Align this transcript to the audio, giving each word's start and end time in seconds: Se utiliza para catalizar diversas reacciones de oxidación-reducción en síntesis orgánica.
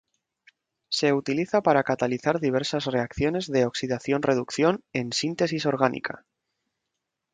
Se 0.89 1.13
utiliza 1.13 1.61
para 1.61 1.83
catalizar 1.83 2.39
diversas 2.39 2.85
reacciones 2.85 3.45
de 3.45 3.67
oxidación-reducción 3.67 4.83
en 4.93 5.13
síntesis 5.13 5.67
orgánica. 5.67 6.25